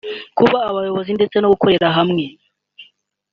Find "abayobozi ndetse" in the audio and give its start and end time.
0.69-1.35